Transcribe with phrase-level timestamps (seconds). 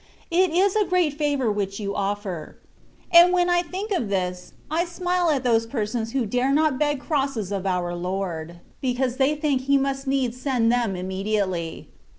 [0.31, 2.57] It is a great favour which you offer.
[3.13, 6.99] And when I think of this, I smile at those persons who dare not beg
[6.99, 11.89] crosses of our Lord, because they think He must needs send them immediately.